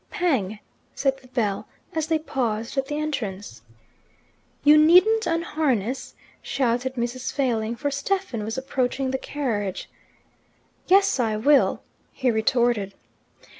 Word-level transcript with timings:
"Pang!" 0.09 0.57
said 0.95 1.19
the 1.19 1.27
bell, 1.27 1.67
as 1.93 2.07
they 2.07 2.17
paused 2.17 2.75
at 2.75 2.87
the 2.87 2.97
entrance. 2.97 3.61
"You 4.63 4.75
needn't 4.75 5.27
unharness," 5.27 6.15
shouted 6.41 6.95
Mrs. 6.95 7.31
Failing, 7.31 7.75
for 7.75 7.91
Stephen 7.91 8.43
was 8.43 8.57
approaching 8.57 9.11
the 9.11 9.19
carriage. 9.19 9.91
"Yes, 10.87 11.19
I 11.19 11.37
will," 11.37 11.83
he 12.11 12.31
retorted. 12.31 12.95